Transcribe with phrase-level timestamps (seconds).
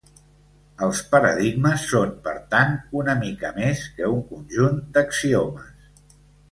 [0.85, 6.23] Els paradigmes són, per tant, una mica més que un conjunt d'axiomes.